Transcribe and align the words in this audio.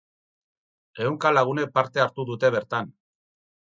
Ehunka 1.05 1.33
lagunek 1.35 1.77
parte 1.79 2.05
hartu 2.09 2.29
dute 2.35 2.55
bertan. 2.61 2.95